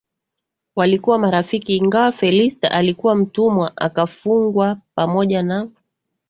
[0.75, 5.69] walikuwa marafiki ingawa Felista alikuwa mtumwa Akafungwa pamoja na